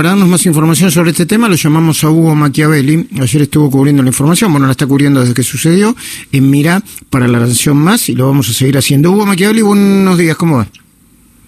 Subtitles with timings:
[0.00, 3.08] Para darnos más información sobre este tema, lo llamamos a Hugo Machiavelli.
[3.20, 5.96] Ayer estuvo cubriendo la información, bueno, la está cubriendo desde que sucedió
[6.30, 9.10] en Mira para la Nación Más y lo vamos a seguir haciendo.
[9.10, 10.68] Hugo Machiavelli, buenos días, ¿cómo va?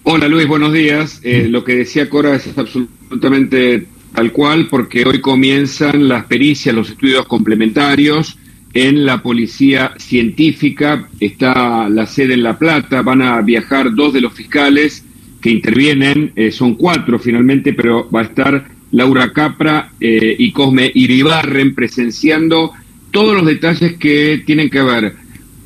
[0.03, 1.21] Hola Luis, buenos días.
[1.23, 6.89] Eh, lo que decía Cora es absolutamente tal cual, porque hoy comienzan las pericias, los
[6.89, 8.37] estudios complementarios
[8.73, 11.07] en la policía científica.
[11.21, 15.05] Está la sede en La Plata, van a viajar dos de los fiscales
[15.41, 20.91] que intervienen, eh, son cuatro finalmente, pero va a estar Laura Capra eh, y Cosme
[20.93, 22.71] Iribarren presenciando
[23.09, 25.15] todos los detalles que tienen que ver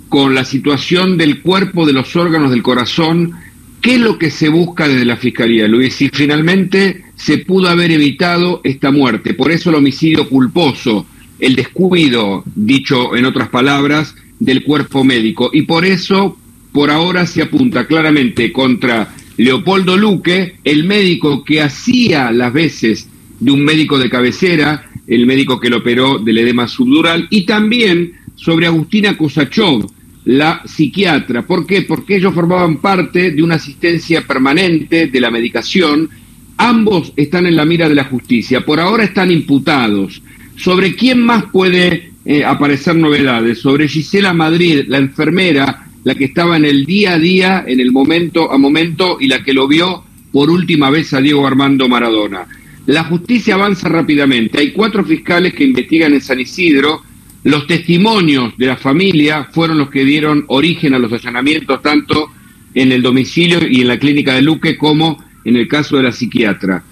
[0.09, 3.33] con la situación del cuerpo, de los órganos del corazón,
[3.81, 7.91] qué es lo que se busca desde la Fiscalía, Luis, si finalmente se pudo haber
[7.91, 9.33] evitado esta muerte.
[9.33, 11.05] Por eso el homicidio culposo,
[11.39, 15.49] el descuido, dicho en otras palabras, del cuerpo médico.
[15.53, 16.37] Y por eso,
[16.71, 23.51] por ahora, se apunta claramente contra Leopoldo Luque, el médico que hacía las veces de
[23.51, 28.67] un médico de cabecera, el médico que lo operó del edema subdural, y también sobre
[28.67, 29.89] Agustina Kosachov,
[30.25, 31.45] la psiquiatra.
[31.45, 31.83] ¿Por qué?
[31.83, 36.09] Porque ellos formaban parte de una asistencia permanente de la medicación.
[36.57, 38.65] Ambos están en la mira de la justicia.
[38.65, 40.21] Por ahora están imputados.
[40.55, 43.59] ¿Sobre quién más puede eh, aparecer novedades?
[43.59, 47.91] Sobre Gisela Madrid, la enfermera la que estaba en el día a día, en el
[47.91, 52.45] momento a momento y la que lo vio por última vez a Diego Armando Maradona.
[52.85, 54.59] La justicia avanza rápidamente.
[54.59, 57.01] Hay cuatro fiscales que investigan en San Isidro.
[57.43, 62.29] Los testimonios de la familia fueron los que dieron origen a los allanamientos tanto
[62.75, 66.11] en el domicilio y en la clínica de Luque como en el caso de la
[66.11, 66.83] psiquiatra.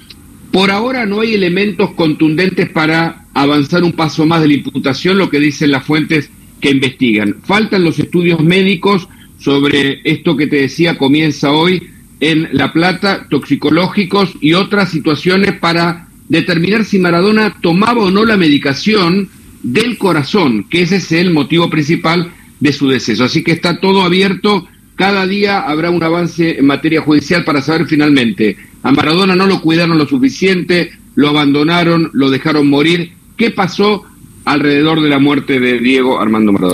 [0.51, 5.29] Por ahora no hay elementos contundentes para avanzar un paso más de la imputación, lo
[5.29, 6.31] que dicen las fuentes
[6.63, 7.35] que investigan.
[7.43, 11.89] Faltan los estudios médicos sobre esto que te decía, comienza hoy
[12.21, 18.37] en La Plata, toxicológicos y otras situaciones para determinar si Maradona tomaba o no la
[18.37, 19.27] medicación
[19.61, 23.25] del corazón, que ese es el motivo principal de su deceso.
[23.25, 27.87] Así que está todo abierto, cada día habrá un avance en materia judicial para saber
[27.87, 34.05] finalmente, a Maradona no lo cuidaron lo suficiente, lo abandonaron, lo dejaron morir, ¿qué pasó?
[34.45, 36.71] Alrededor de la muerte de Diego Armando Maradona.